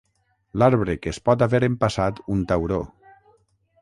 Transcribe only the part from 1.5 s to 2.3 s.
empassat